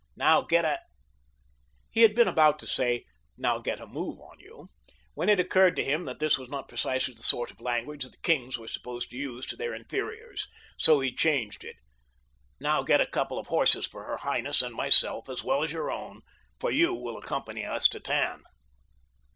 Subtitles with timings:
[0.15, 0.79] "Now get a—"
[1.91, 3.05] He had been about to say:
[3.37, 4.71] "Now get a move on you,"
[5.13, 8.23] when it occurred to him that this was not precisely the sort of language that
[8.23, 10.47] kings were supposed to use to their inferiors.
[10.75, 11.75] So he changed it.
[12.59, 15.91] "Now get a couple of horses for her highness and myself, as well as your
[15.91, 16.21] own,
[16.59, 18.41] for you will accompany us to Tann."